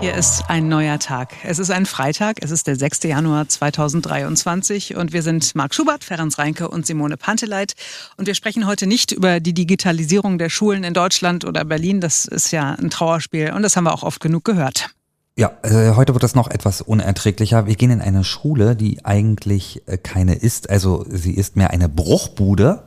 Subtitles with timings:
[0.00, 1.34] Hier ist ein neuer Tag.
[1.42, 3.02] Es ist ein Freitag, es ist der 6.
[3.02, 7.72] Januar 2023 und wir sind Marc Schubert, Ferenc Reinke und Simone Panteleit.
[8.16, 12.00] Und wir sprechen heute nicht über die Digitalisierung der Schulen in Deutschland oder Berlin.
[12.00, 14.90] Das ist ja ein Trauerspiel und das haben wir auch oft genug gehört.
[15.36, 17.66] Ja, äh, heute wird es noch etwas unerträglicher.
[17.66, 20.70] Wir gehen in eine Schule, die eigentlich äh, keine ist.
[20.70, 22.84] Also sie ist mehr eine Bruchbude,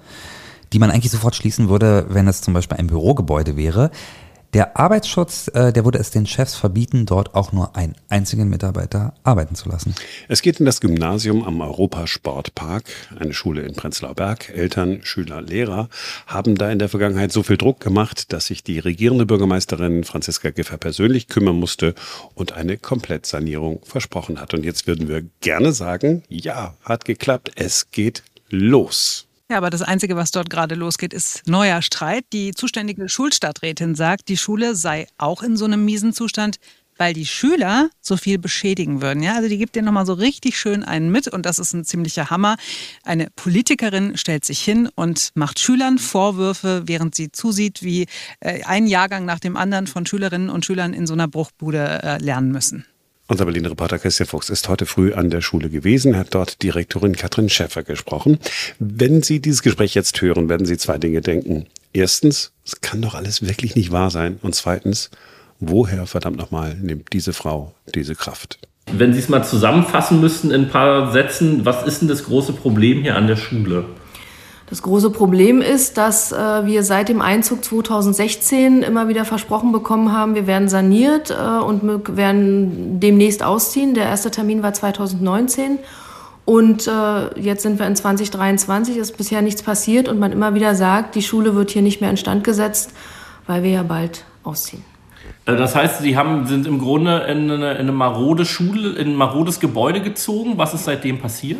[0.71, 3.91] die man eigentlich sofort schließen würde, wenn es zum Beispiel ein Bürogebäude wäre.
[4.53, 9.13] Der Arbeitsschutz, äh, der würde es den Chefs verbieten, dort auch nur einen einzigen Mitarbeiter
[9.23, 9.95] arbeiten zu lassen.
[10.27, 12.83] Es geht in das Gymnasium am Europasportpark,
[13.17, 14.49] eine Schule in Prenzlauer Berg.
[14.49, 15.87] Eltern, Schüler, Lehrer
[16.27, 20.49] haben da in der Vergangenheit so viel Druck gemacht, dass sich die regierende Bürgermeisterin Franziska
[20.49, 21.95] Giffer persönlich kümmern musste
[22.35, 24.53] und eine Komplettsanierung versprochen hat.
[24.53, 29.27] Und jetzt würden wir gerne sagen, ja, hat geklappt, es geht los.
[29.51, 32.23] Ja, aber das Einzige, was dort gerade losgeht, ist neuer Streit.
[32.31, 36.55] Die zuständige Schulstadträtin sagt, die Schule sei auch in so einem miesen Zustand,
[36.95, 39.21] weil die Schüler so viel beschädigen würden.
[39.21, 41.83] Ja, also die gibt dir nochmal so richtig schön einen mit und das ist ein
[41.83, 42.55] ziemlicher Hammer.
[43.03, 48.05] Eine Politikerin stellt sich hin und macht Schülern Vorwürfe, während sie zusieht, wie
[48.39, 52.17] äh, ein Jahrgang nach dem anderen von Schülerinnen und Schülern in so einer Bruchbude äh,
[52.19, 52.85] lernen müssen.
[53.31, 57.15] Unser Berliner Reporter Christian Fuchs ist heute früh an der Schule gewesen, hat dort Direktorin
[57.15, 58.39] Katrin Schäffer gesprochen.
[58.77, 61.67] Wenn Sie dieses Gespräch jetzt hören, werden Sie zwei Dinge denken.
[61.93, 64.37] Erstens, es kann doch alles wirklich nicht wahr sein.
[64.41, 65.11] Und zweitens,
[65.61, 68.59] woher verdammt nochmal nimmt diese Frau diese Kraft?
[68.91, 72.51] Wenn Sie es mal zusammenfassen müssten in ein paar Sätzen, was ist denn das große
[72.51, 73.85] Problem hier an der Schule?
[74.71, 80.13] Das große Problem ist, dass äh, wir seit dem Einzug 2016 immer wieder versprochen bekommen
[80.13, 83.95] haben, wir werden saniert äh, und werden demnächst ausziehen.
[83.95, 85.77] Der erste Termin war 2019.
[86.45, 90.73] Und äh, jetzt sind wir in 2023, ist bisher nichts passiert und man immer wieder
[90.73, 92.93] sagt, die Schule wird hier nicht mehr instand gesetzt,
[93.47, 94.85] weil wir ja bald ausziehen.
[95.47, 99.09] Äh, das heißt, Sie haben, sind im Grunde in eine, in eine marode Schule, in
[99.09, 100.53] ein marodes Gebäude gezogen.
[100.55, 101.59] Was ist seitdem passiert?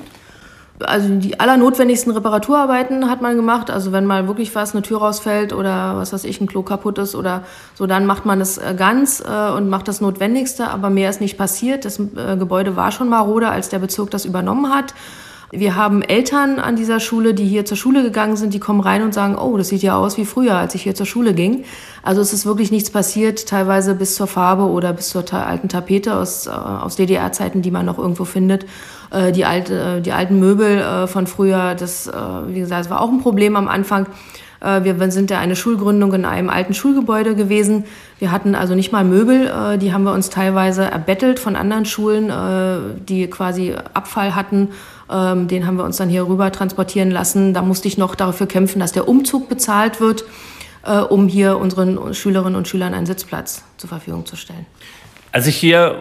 [0.84, 3.70] Also die allernotwendigsten Reparaturarbeiten hat man gemacht.
[3.70, 6.98] Also wenn mal wirklich was, eine Tür rausfällt oder was weiß ich, ein Klo kaputt
[6.98, 7.44] ist oder
[7.76, 10.70] so, dann macht man es äh, ganz äh, und macht das Notwendigste.
[10.70, 11.86] Aber mehr ist nicht passiert.
[11.86, 14.94] Das äh, Gebäude war schon marode, als der Bezirk das übernommen hat.
[15.54, 19.04] Wir haben Eltern an dieser Schule, die hier zur Schule gegangen sind, die kommen rein
[19.04, 21.66] und sagen, oh, das sieht ja aus wie früher, als ich hier zur Schule ging.
[22.04, 26.16] Also es ist wirklich nichts passiert, teilweise bis zur Farbe oder bis zur alten Tapete
[26.16, 28.66] aus, aus DDR-Zeiten, die man noch irgendwo findet.
[29.12, 32.10] Äh, die, alte, äh, die alten Möbel äh, von früher, das,
[32.48, 34.08] wie gesagt, das war auch ein Problem am Anfang.
[34.64, 37.86] Wir sind ja eine Schulgründung in einem alten Schulgebäude gewesen.
[38.20, 42.32] Wir hatten also nicht mal Möbel, die haben wir uns teilweise erbettelt von anderen Schulen,
[43.10, 44.70] die quasi Abfall hatten.
[45.12, 47.54] Ähm, den haben wir uns dann hier rüber transportieren lassen.
[47.54, 50.24] Da musste ich noch dafür kämpfen, dass der Umzug bezahlt wird,
[51.10, 54.66] um hier unseren Schülerinnen und Schülern einen Sitzplatz zur Verfügung zu stellen.
[55.34, 56.00] Als ich hier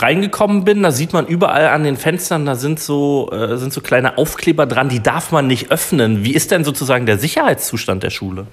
[0.00, 3.80] reingekommen bin, da sieht man überall an den Fenstern, da sind so, äh, sind so
[3.80, 6.24] kleine Aufkleber dran, die darf man nicht öffnen.
[6.24, 8.46] Wie ist denn sozusagen der Sicherheitszustand der Schule?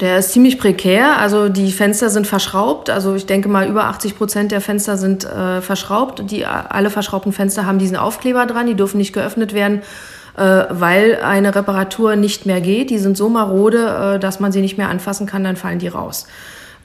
[0.00, 1.18] Der ist ziemlich prekär.
[1.18, 2.90] Also die Fenster sind verschraubt.
[2.90, 6.30] Also ich denke mal, über 80 Prozent der Fenster sind äh, verschraubt.
[6.30, 8.66] Die, alle verschraubten Fenster haben diesen Aufkleber dran.
[8.66, 9.82] Die dürfen nicht geöffnet werden,
[10.36, 12.90] äh, weil eine Reparatur nicht mehr geht.
[12.90, 15.88] Die sind so marode, äh, dass man sie nicht mehr anfassen kann, dann fallen die
[15.88, 16.26] raus.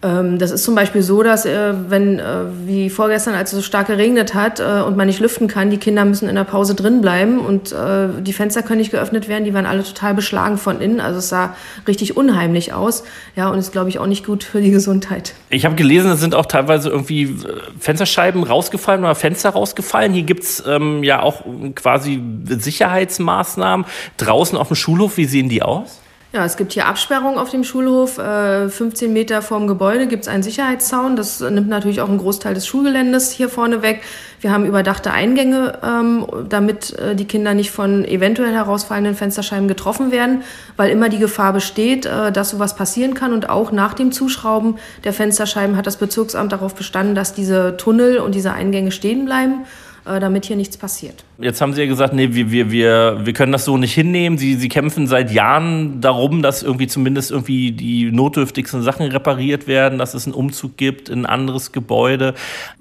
[0.01, 3.61] Ähm, das ist zum Beispiel so, dass äh, wenn, äh, wie vorgestern, als es so
[3.61, 6.73] stark geregnet hat äh, und man nicht lüften kann, die Kinder müssen in der Pause
[6.73, 7.73] drin bleiben und
[8.19, 10.99] die Fenster können nicht geöffnet werden, die waren alle total beschlagen von innen.
[10.99, 11.55] Also es sah
[11.87, 13.03] richtig unheimlich aus.
[13.35, 15.33] Ja, und ist, glaube ich, auch nicht gut für die Gesundheit.
[15.49, 17.35] Ich habe gelesen, es sind auch teilweise irgendwie
[17.79, 20.13] Fensterscheiben rausgefallen oder Fenster rausgefallen.
[20.13, 21.43] Hier gibt es ähm, ja auch
[21.75, 23.85] quasi Sicherheitsmaßnahmen
[24.17, 25.17] draußen auf dem Schulhof.
[25.17, 25.98] Wie sehen die aus?
[26.31, 28.17] Ja, es gibt hier Absperrungen auf dem Schulhof.
[28.17, 31.15] 15 äh, Meter vorm Gebäude gibt es einen Sicherheitszaun.
[31.15, 34.03] Das nimmt natürlich auch einen Großteil des Schulgeländes hier vorne weg.
[34.39, 40.11] Wir haben überdachte Eingänge, ähm, damit äh, die Kinder nicht von eventuell herausfallenden Fensterscheiben getroffen
[40.11, 40.43] werden,
[40.77, 43.33] weil immer die Gefahr besteht, äh, dass sowas passieren kann.
[43.33, 44.75] Und auch nach dem Zuschrauben
[45.05, 49.65] der Fensterscheiben hat das Bezirksamt darauf bestanden, dass diese Tunnel und diese Eingänge stehen bleiben.
[50.09, 51.23] Äh, damit hier nichts passiert.
[51.37, 54.39] Jetzt haben Sie ja gesagt, nee, wir, wir, wir, wir können das so nicht hinnehmen.
[54.39, 59.99] Sie, Sie kämpfen seit Jahren darum, dass irgendwie zumindest irgendwie die notdürftigsten Sachen repariert werden,
[59.99, 62.33] dass es einen Umzug gibt in ein anderes Gebäude.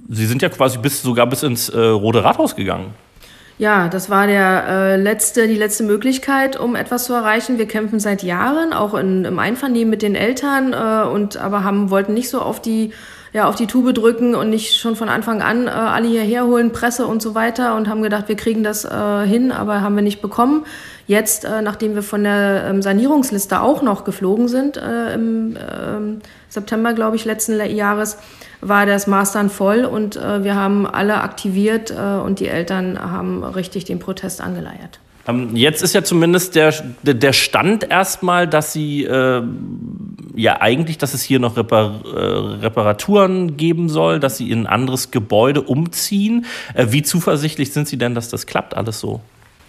[0.08, 2.94] Sie sind ja quasi bis, sogar bis ins äh, Rote Rathaus gegangen.
[3.58, 7.58] Ja, das war der äh, letzte, die letzte Möglichkeit, um etwas zu erreichen.
[7.58, 11.90] Wir kämpfen seit Jahren, auch in, im Einvernehmen mit den Eltern, äh, und aber haben
[11.90, 12.92] wollten nicht so auf die
[13.32, 16.72] ja, auf die Tube drücken und nicht schon von Anfang an äh, alle hierher holen,
[16.72, 20.02] Presse und so weiter und haben gedacht, wir kriegen das äh, hin, aber haben wir
[20.02, 20.64] nicht bekommen.
[21.06, 26.20] Jetzt, äh, nachdem wir von der ähm, Sanierungsliste auch noch geflogen sind, äh, im ähm,
[26.48, 28.19] September, glaube ich, letzten Jahres,
[28.60, 33.44] war das dann voll und äh, wir haben alle aktiviert äh, und die Eltern haben
[33.44, 35.00] richtig den Protest angeleiert.
[35.28, 39.42] Ähm, jetzt ist ja zumindest der, der Stand erstmal, dass Sie äh,
[40.38, 42.19] ja eigentlich, dass es hier noch Repar äh,
[42.62, 46.46] Reparaturen geben soll, dass Sie in ein anderes Gebäude umziehen.
[46.75, 49.20] Äh, wie zuversichtlich sind Sie denn, dass das klappt alles so?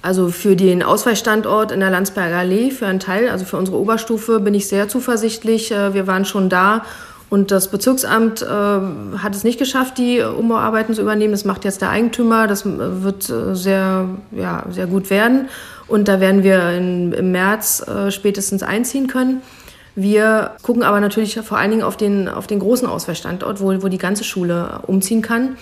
[0.02, 4.40] Also für den Ausweichstandort in der Landsberger Allee, für einen Teil, also für unsere Oberstufe,
[4.40, 5.72] bin ich sehr zuversichtlich.
[5.72, 6.84] Äh, wir waren schon da
[7.30, 11.32] und das Bezirksamt äh, hat es nicht geschafft, die Umbauarbeiten zu übernehmen.
[11.32, 12.48] Das macht jetzt der Eigentümer.
[12.48, 15.48] Das äh, wird äh, sehr, ja, sehr gut werden.
[15.88, 19.42] Und da werden wir in, im März äh, spätestens einziehen können.
[20.02, 23.90] Wir gucken aber natürlich vor allen Dingen auf den, auf den großen Auswahlstandort, wo, wo
[23.90, 25.58] die ganze Schule umziehen kann,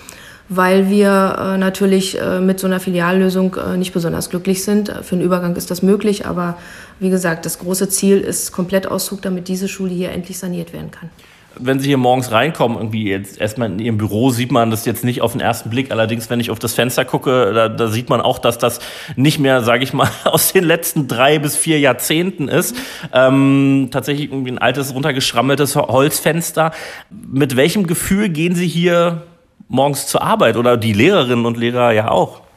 [0.48, 4.92] weil wir äh, natürlich äh, mit so einer Filiallösung äh, nicht besonders glücklich sind.
[5.02, 6.56] Für einen Übergang ist das möglich, aber
[7.00, 11.10] wie gesagt, das große Ziel ist Komplettauszug, damit diese Schule hier endlich saniert werden kann
[11.60, 15.04] wenn Sie hier morgens reinkommen, irgendwie jetzt erstmal in Ihrem Büro sieht man das jetzt
[15.04, 15.90] nicht auf den ersten Blick.
[15.90, 18.80] Allerdings, wenn ich auf das Fenster gucke, da, da sieht man auch, dass das
[19.16, 22.76] nicht mehr, sage ich mal, aus den letzten drei bis vier Jahrzehnten ist.
[23.12, 26.72] Ähm, tatsächlich irgendwie ein altes, runtergeschrammeltes Holzfenster.
[27.10, 29.22] Mit welchem Gefühl gehen Sie hier
[29.68, 32.47] morgens zur Arbeit oder die Lehrerinnen und Lehrer ja auch?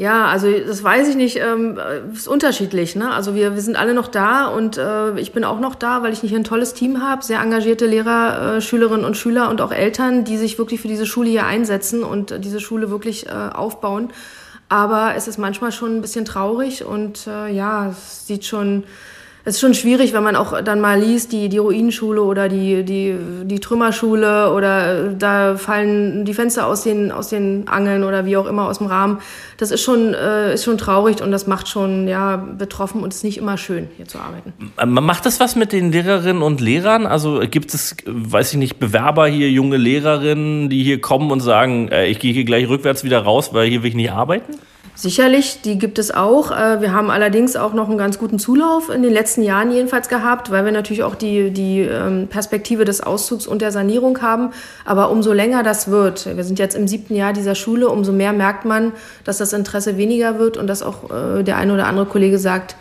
[0.00, 1.78] Ja, also das weiß ich nicht, ähm,
[2.14, 2.96] ist unterschiedlich.
[2.96, 3.12] Ne?
[3.12, 6.14] Also wir, wir sind alle noch da und äh, ich bin auch noch da, weil
[6.14, 9.72] ich hier ein tolles Team habe, sehr engagierte Lehrer, äh, Schülerinnen und Schüler und auch
[9.72, 13.30] Eltern, die sich wirklich für diese Schule hier einsetzen und äh, diese Schule wirklich äh,
[13.30, 14.08] aufbauen.
[14.70, 18.84] Aber es ist manchmal schon ein bisschen traurig und äh, ja, es sieht schon
[19.44, 22.84] es ist schon schwierig, wenn man auch dann mal liest, die, die Ruinenschule oder die,
[22.84, 28.26] die, die Trümmerschule oder äh, da fallen die Fenster aus den, aus den Angeln oder
[28.26, 29.18] wie auch immer aus dem Rahmen.
[29.56, 33.24] Das ist schon, äh, ist schon traurig und das macht schon ja, betroffen und ist
[33.24, 34.52] nicht immer schön, hier zu arbeiten.
[34.86, 37.06] Macht das was mit den Lehrerinnen und Lehrern?
[37.06, 41.88] Also gibt es, weiß ich nicht, Bewerber hier, junge Lehrerinnen, die hier kommen und sagen,
[41.88, 44.52] äh, ich gehe hier gleich rückwärts wieder raus, weil hier will ich nicht arbeiten?
[45.00, 46.50] Sicherlich, die gibt es auch.
[46.50, 50.10] Äh, wir haben allerdings auch noch einen ganz guten Zulauf in den letzten Jahren jedenfalls
[50.10, 54.50] gehabt, weil wir natürlich auch die, die ähm, Perspektive des Auszugs und der Sanierung haben.
[54.84, 58.34] Aber umso länger das wird, wir sind jetzt im siebten Jahr dieser Schule, umso mehr
[58.34, 58.92] merkt man,
[59.24, 62.76] dass das Interesse weniger wird und dass auch äh, der eine oder andere Kollege sagt,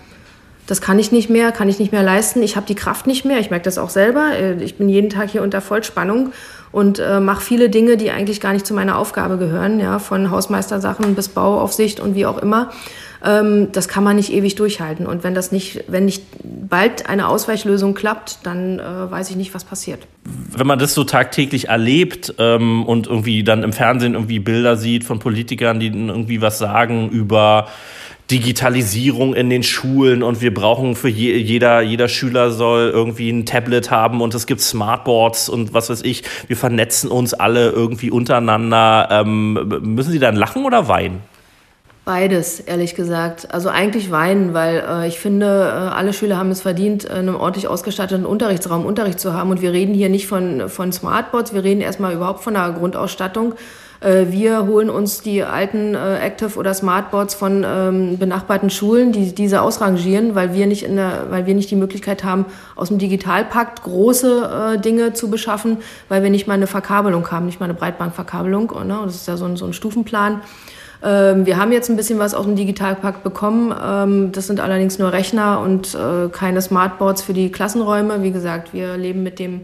[0.68, 3.24] das kann ich nicht mehr, kann ich nicht mehr leisten, ich habe die Kraft nicht
[3.24, 6.33] mehr, ich merke das auch selber, äh, ich bin jeden Tag hier unter Vollspannung
[6.71, 10.31] und äh, mache viele Dinge, die eigentlich gar nicht zu meiner Aufgabe gehören, ja, von
[10.31, 12.69] Hausmeistersachen bis Bauaufsicht und wie auch immer.
[13.25, 15.06] Ähm, das kann man nicht ewig durchhalten.
[15.06, 19.54] Und wenn das nicht, wenn nicht bald eine Ausweichlösung klappt, dann äh, weiß ich nicht,
[19.54, 20.07] was passiert.
[20.56, 25.04] Wenn man das so tagtäglich erlebt ähm, und irgendwie dann im Fernsehen irgendwie Bilder sieht
[25.04, 27.68] von Politikern, die irgendwie was sagen über
[28.31, 33.46] Digitalisierung in den Schulen und wir brauchen für je, jeder, jeder Schüler soll irgendwie ein
[33.46, 36.24] Tablet haben und es gibt Smartboards und was weiß ich.
[36.48, 39.08] Wir vernetzen uns alle irgendwie untereinander.
[39.12, 41.22] Ähm, müssen Sie dann lachen oder weinen?
[42.06, 43.54] Beides, ehrlich gesagt.
[43.54, 47.36] Also eigentlich weinen, weil äh, ich finde, äh, alle Schüler haben es verdient, in einem
[47.36, 49.52] ordentlich ausgestatteten Unterrichtsraum Unterricht zu haben.
[49.52, 53.54] Und wir reden hier nicht von, von Smartboards, wir reden erstmal überhaupt von der Grundausstattung.
[54.01, 59.34] Äh, wir holen uns die alten äh, Active oder Smartboards von ähm, benachbarten Schulen, die
[59.34, 62.98] diese ausrangieren, weil wir nicht in der, weil wir nicht die Möglichkeit haben, aus dem
[62.98, 67.65] Digitalpakt große äh, Dinge zu beschaffen, weil wir nicht mal eine Verkabelung haben, nicht mal
[67.65, 68.72] eine Breitbandverkabelung.
[68.86, 69.00] Ne?
[69.03, 70.41] Das ist ja so ein, so ein Stufenplan.
[71.03, 73.74] Ähm, wir haben jetzt ein bisschen was aus dem Digitalpakt bekommen.
[73.84, 75.98] Ähm, das sind allerdings nur Rechner und
[76.32, 78.24] keine Smartboards für die Klassenräume.
[78.24, 79.62] Wie gesagt, wir leben mit dem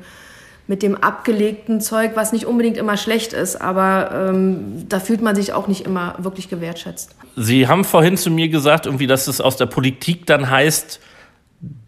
[0.68, 5.36] mit dem abgelegten Zeug, was nicht unbedingt immer schlecht ist, aber ähm, da fühlt man
[5.36, 7.16] sich auch nicht immer wirklich gewertschätzt.
[7.36, 11.00] Sie haben vorhin zu mir gesagt, irgendwie, dass es aus der Politik dann heißt,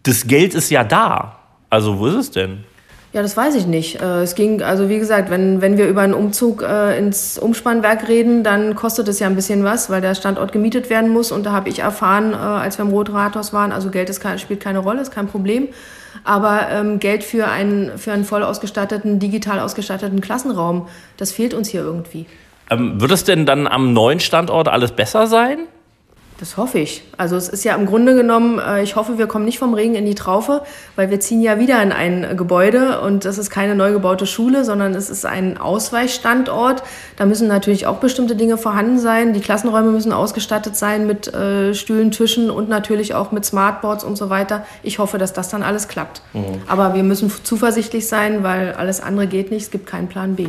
[0.04, 1.38] das Geld ist ja da.
[1.70, 2.64] Also wo ist es denn?
[3.12, 4.02] Ja, das weiß ich nicht.
[4.02, 8.06] Äh, es ging, also wie gesagt, wenn, wenn wir über einen Umzug äh, ins Umspannwerk
[8.06, 11.32] reden, dann kostet es ja ein bisschen was, weil der Standort gemietet werden muss.
[11.32, 14.60] Und da habe ich erfahren, äh, als wir im Rotrathaus waren, also Geld ist, spielt
[14.60, 15.68] keine Rolle, ist kein Problem.
[16.24, 21.68] Aber ähm, Geld für einen, für einen voll ausgestatteten, digital ausgestatteten Klassenraum, das fehlt uns
[21.68, 22.26] hier irgendwie.
[22.70, 25.60] Ähm, wird es denn dann am neuen Standort alles besser sein?
[26.38, 27.02] Das hoffe ich.
[27.16, 29.96] Also es ist ja im Grunde genommen, äh, ich hoffe, wir kommen nicht vom Regen
[29.96, 30.62] in die Traufe,
[30.94, 34.64] weil wir ziehen ja wieder in ein Gebäude und das ist keine neu gebaute Schule,
[34.64, 36.84] sondern es ist ein Ausweichstandort.
[37.16, 39.34] Da müssen natürlich auch bestimmte Dinge vorhanden sein.
[39.34, 44.16] Die Klassenräume müssen ausgestattet sein mit äh, Stühlen, Tischen und natürlich auch mit Smartboards und
[44.16, 44.64] so weiter.
[44.84, 46.22] Ich hoffe, dass das dann alles klappt.
[46.34, 46.62] Mhm.
[46.68, 49.64] Aber wir müssen zuversichtlich sein, weil alles andere geht nicht.
[49.64, 50.46] Es gibt keinen Plan B.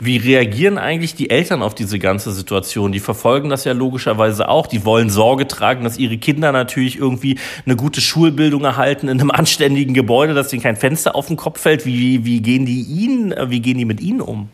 [0.00, 2.92] Wie reagieren eigentlich die Eltern auf diese ganze Situation?
[2.92, 4.68] Die verfolgen das ja logischerweise auch.
[4.68, 7.36] Die wollen Sorge tragen, dass ihre Kinder natürlich irgendwie
[7.66, 11.60] eine gute Schulbildung erhalten in einem anständigen Gebäude, dass ihnen kein Fenster auf den Kopf
[11.60, 11.84] fällt.
[11.84, 14.48] Wie, wie gehen die ihnen, wie gehen die mit ihnen um?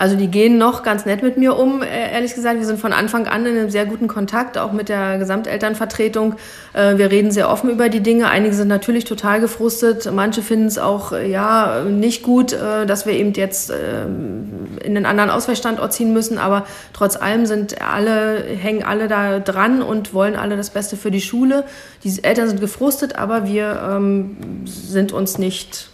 [0.00, 2.58] Also die gehen noch ganz nett mit mir um, äh, ehrlich gesagt.
[2.58, 6.36] Wir sind von Anfang an in einem sehr guten Kontakt, auch mit der Gesamtelternvertretung.
[6.72, 8.30] Äh, wir reden sehr offen über die Dinge.
[8.30, 10.10] Einige sind natürlich total gefrustet.
[10.10, 15.28] Manche finden es auch äh, ja nicht gut, dass wir eben jetzt in einen anderen
[15.28, 16.38] Ausweichstandort ziehen müssen.
[16.38, 16.64] Aber
[16.94, 21.20] trotz allem sind alle, hängen alle da dran und wollen alle das Beste für die
[21.20, 21.64] Schule.
[22.04, 25.90] Die Eltern sind gefrustet, aber wir ähm, sind uns nicht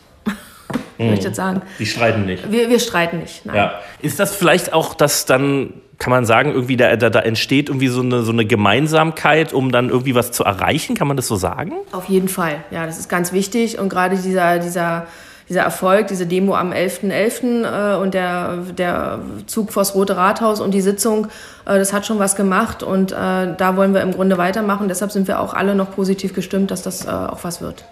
[0.99, 1.07] hm.
[1.07, 1.63] möchte ich jetzt sagen.
[1.79, 2.51] Die streiten nicht.
[2.51, 3.45] Wir, wir streiten nicht.
[3.47, 3.57] Nein.
[3.57, 3.75] Ja.
[4.01, 7.89] Ist das vielleicht auch, dass dann, kann man sagen, irgendwie da, da, da entsteht irgendwie
[7.89, 10.95] so eine, so eine Gemeinsamkeit, um dann irgendwie was zu erreichen?
[10.95, 11.73] Kann man das so sagen?
[11.93, 12.65] Auf jeden Fall.
[12.71, 13.79] Ja, das ist ganz wichtig.
[13.79, 15.07] Und gerade dieser, dieser,
[15.49, 17.13] dieser Erfolg, diese Demo am 11.11.
[17.13, 21.27] .11., äh, und der, der Zug vors Rote Rathaus und die Sitzung,
[21.67, 22.83] äh, das hat schon was gemacht.
[22.83, 24.89] Und äh, da wollen wir im Grunde weitermachen.
[24.89, 27.85] Deshalb sind wir auch alle noch positiv gestimmt, dass das auch was wird.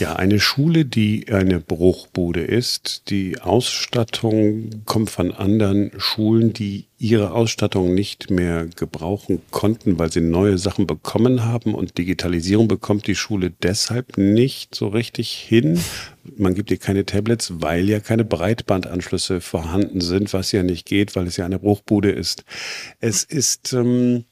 [0.00, 3.10] Ja, eine Schule, die eine Bruchbude ist.
[3.10, 10.20] Die Ausstattung kommt von anderen Schulen, die ihre Ausstattung nicht mehr gebrauchen konnten, weil sie
[10.20, 15.78] neue Sachen bekommen haben und Digitalisierung bekommt die Schule deshalb nicht so richtig hin.
[16.36, 21.14] Man gibt ihr keine Tablets, weil ja keine Breitbandanschlüsse vorhanden sind, was ja nicht geht,
[21.14, 22.44] weil es ja eine Bruchbude ist.
[22.98, 24.24] Es ist, ähm,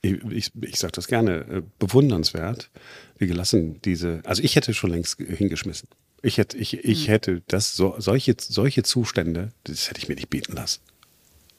[0.00, 2.70] ich, ich, ich sage das gerne, äh, bewundernswert,
[3.20, 5.88] wie gelassen diese, also ich hätte schon längst hingeschmissen.
[6.22, 7.12] Ich hätte, ich, ich hm.
[7.12, 10.80] hätte das, so, solche, solche Zustände, das hätte ich mir nicht bieten lassen.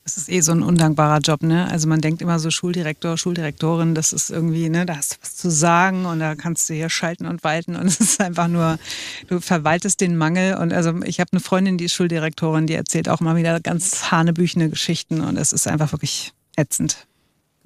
[0.04, 1.70] Das ist eh so ein undankbarer Job, ne?
[1.70, 5.36] Also man denkt immer so Schuldirektor, Schuldirektorin, das ist irgendwie, ne, da hast du was
[5.36, 8.80] zu sagen und da kannst du hier schalten und walten und es ist einfach nur,
[9.28, 13.10] du verwaltest den Mangel und also ich habe eine Freundin, die ist Schuldirektorin, die erzählt
[13.10, 17.08] auch mal wieder ganz hanebüchene Geschichten und es ist einfach wirklich ätzend.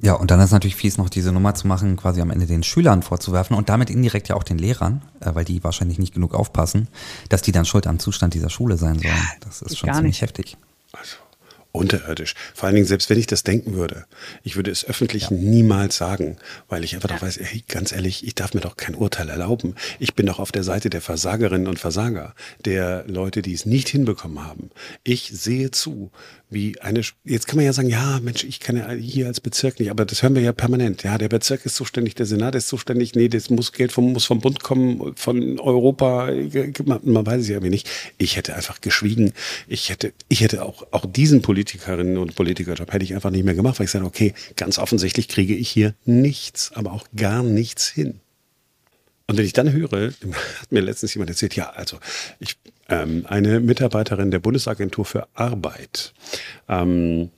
[0.02, 2.64] Ja, und dann ist natürlich fies, noch diese Nummer zu machen, quasi am Ende den
[2.64, 6.34] Schülern vorzuwerfen und damit indirekt ja auch den Lehrern, äh, weil die wahrscheinlich nicht genug
[6.34, 6.90] aufpassen,
[7.30, 9.14] dass die dann schuld am Zustand dieser Schule sein sollen.
[9.40, 10.22] Das ist schon ziemlich nicht.
[10.22, 10.58] heftig.
[10.92, 11.16] Also
[11.76, 12.34] unterirdisch.
[12.54, 14.06] Vor allen Dingen, selbst wenn ich das denken würde,
[14.44, 15.32] ich würde es öffentlich ja.
[15.32, 16.38] niemals sagen,
[16.70, 17.16] weil ich einfach ja.
[17.16, 19.76] doch weiß, hey, ganz ehrlich, ich darf mir doch kein Urteil erlauben.
[20.00, 23.90] Ich bin doch auf der Seite der Versagerinnen und Versager, der Leute, die es nicht
[23.90, 24.70] hinbekommen haben.
[25.04, 26.12] Ich sehe zu,
[26.50, 29.80] wie eine, jetzt kann man ja sagen, ja, Mensch, ich kann ja hier als Bezirk
[29.80, 31.04] nicht, aber das hören wir ja permanent.
[31.04, 34.26] Ja, der Bezirk ist zuständig, der Senat ist zuständig, nee, das muss Geld vom, muss
[34.26, 36.30] vom Bund kommen, von Europa,
[36.86, 37.90] man, man weiß es ja nicht.
[38.18, 39.34] Ich hätte einfach geschwiegen.
[39.68, 43.56] Ich hätte, ich hätte auch, auch diesen Politikerinnen und Politikerjob hätte ich einfach nicht mehr
[43.56, 47.88] gemacht, weil ich sage, okay, ganz offensichtlich kriege ich hier nichts, aber auch gar nichts
[47.88, 48.20] hin.
[49.26, 49.90] Und wenn ich dann höre,
[50.62, 51.98] hat mir letztens jemand erzählt, ja, also
[52.40, 52.58] ich,
[52.88, 56.14] ähm, eine Mitarbeiterin der Bundesagentur für Arbeit,
[56.70, 57.32] ähm,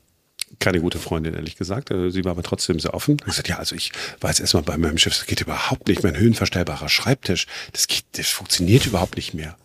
[0.60, 1.90] keine gute Freundin, ehrlich gesagt.
[1.92, 3.16] Äh, sie war aber trotzdem sehr offen.
[3.20, 6.04] Ich gesagt, ja, also ich jetzt erstmal bei meinem Chef, das geht überhaupt nicht.
[6.04, 9.56] Mein höhenverstellbarer Schreibtisch, das geht, das funktioniert überhaupt nicht mehr.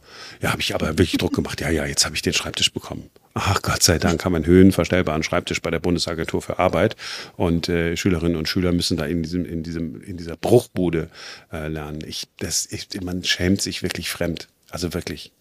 [0.40, 1.60] Ja, habe ich aber wirklich Druck gemacht.
[1.60, 3.10] Ja, ja, jetzt habe ich den Schreibtisch bekommen.
[3.34, 6.96] Ach Gott sei Dank haben wir einen höhenverstellbaren Schreibtisch bei der Bundesagentur für Arbeit
[7.36, 11.08] und äh, Schülerinnen und Schüler müssen da in diesem in diesem in dieser Bruchbude
[11.52, 12.02] äh, lernen.
[12.06, 14.48] Ich das ich, man schämt sich wirklich fremd.
[14.70, 15.32] Also wirklich.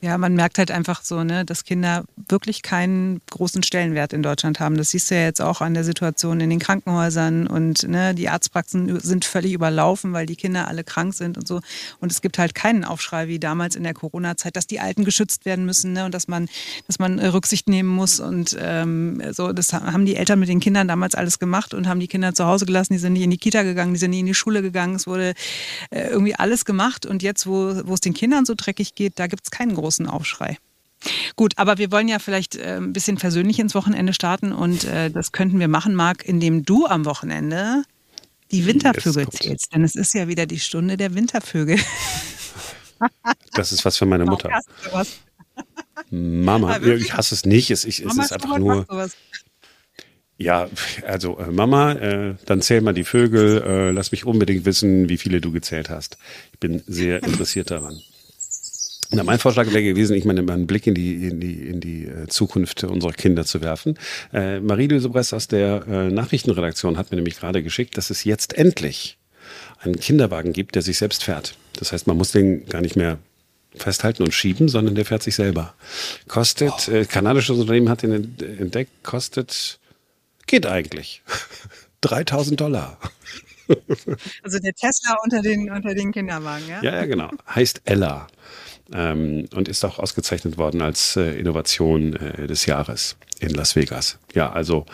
[0.00, 4.60] Ja, man merkt halt einfach so, ne, dass Kinder wirklich keinen großen Stellenwert in Deutschland
[4.60, 4.76] haben.
[4.76, 8.28] Das siehst du ja jetzt auch an der Situation in den Krankenhäusern und ne, die
[8.28, 11.60] Arztpraxen sind völlig überlaufen, weil die Kinder alle krank sind und so.
[11.98, 15.44] Und es gibt halt keinen Aufschrei wie damals in der Corona-Zeit, dass die Alten geschützt
[15.44, 16.48] werden müssen ne, und dass man,
[16.86, 18.20] dass man Rücksicht nehmen muss.
[18.20, 21.98] Und ähm, so, das haben die Eltern mit den Kindern damals alles gemacht und haben
[21.98, 22.92] die Kinder zu Hause gelassen.
[22.92, 24.94] Die sind nicht in die Kita gegangen, die sind nicht in die Schule gegangen.
[24.94, 25.34] Es wurde
[25.90, 27.04] äh, irgendwie alles gemacht.
[27.04, 29.87] Und jetzt, wo, wo es den Kindern so dreckig geht, da gibt es keinen großen
[29.88, 30.58] großen Aufschrei.
[31.36, 35.10] Gut, aber wir wollen ja vielleicht äh, ein bisschen persönlich ins Wochenende starten und äh,
[35.10, 37.84] das könnten wir machen, Marc, indem du am Wochenende
[38.50, 39.72] die Wintervögel zählst.
[39.72, 41.78] Denn es ist ja wieder die Stunde der Wintervögel.
[43.52, 44.50] Das ist was für meine Mutter.
[46.10, 47.70] Mama, ich hasse es nicht.
[47.70, 48.88] Es, ich, es ist einfach nur.
[50.36, 50.68] Ja,
[51.06, 53.62] also äh, Mama, äh, dann zähl mal die Vögel.
[53.62, 56.18] Äh, lass mich unbedingt wissen, wie viele du gezählt hast.
[56.52, 58.00] Ich bin sehr interessiert daran.
[59.10, 62.04] Na, mein Vorschlag wäre gewesen, ich meine, einen Blick in die, in die, in die
[62.04, 63.98] äh, Zukunft unserer Kinder zu werfen.
[64.34, 68.52] Äh, Marie-Louise Bress aus der äh, Nachrichtenredaktion hat mir nämlich gerade geschickt, dass es jetzt
[68.58, 69.16] endlich
[69.80, 71.54] einen Kinderwagen gibt, der sich selbst fährt.
[71.78, 73.18] Das heißt, man muss den gar nicht mehr
[73.74, 75.74] festhalten und schieben, sondern der fährt sich selber.
[76.26, 79.78] Kostet, äh, kanadisches Unternehmen hat den entdeckt, kostet,
[80.46, 81.22] geht eigentlich.
[82.02, 82.98] 3000 Dollar.
[84.42, 86.82] Also der Tesla unter den, unter den Kinderwagen, ja?
[86.82, 87.30] Ja, ja, genau.
[87.54, 88.26] Heißt Ella.
[88.92, 94.18] Ähm, und ist auch ausgezeichnet worden als äh, Innovation äh, des Jahres in Las Vegas.
[94.34, 94.86] Ja, also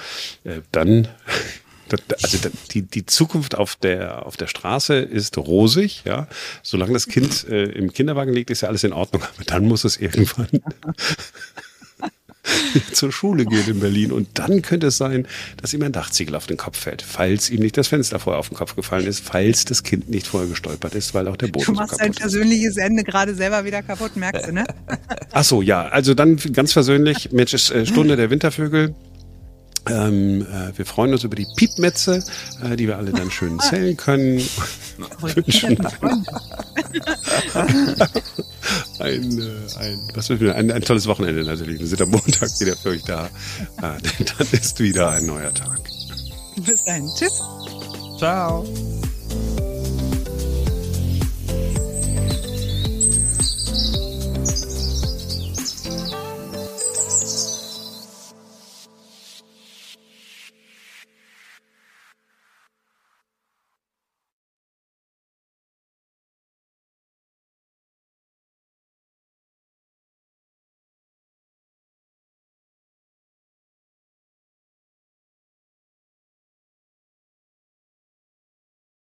[0.43, 1.07] äh, dann,
[2.23, 6.27] also die, die Zukunft auf der, auf der Straße ist rosig, ja.
[6.63, 9.23] Solange das Kind äh, im Kinderwagen liegt, ist ja alles in Ordnung.
[9.23, 10.49] Aber dann muss es irgendwann
[12.93, 14.13] zur Schule geht in Berlin.
[14.13, 15.27] Und dann könnte es sein,
[15.61, 18.49] dass ihm ein Dachziegel auf den Kopf fällt, falls ihm nicht das Fenster vorher auf
[18.49, 21.67] den Kopf gefallen ist, falls das Kind nicht vorher gestolpert ist, weil auch der Boden
[21.67, 24.65] Du machst so dein persönliches Ende gerade selber wieder kaputt, merkst du, ne?
[25.33, 25.89] Ach so, ja.
[25.89, 28.95] Also dann ganz persönlich, Mensch, ist äh, Stunde der Wintervögel.
[29.89, 32.25] Ähm, äh, wir freuen uns über die Piepmetze,
[32.63, 34.39] äh, die wir alle dann schön zählen können.
[35.21, 35.79] Wünschen
[38.99, 41.81] ein, äh, ein, was wird ein, ein tolles Wochenende natürlich.
[41.81, 43.27] Wir sind am Montag wieder für euch da.
[43.27, 45.81] Äh, denn dann ist wieder ein neuer Tag.
[46.57, 47.09] Bis dahin.
[47.17, 47.41] Tschüss.
[48.19, 48.65] Ciao.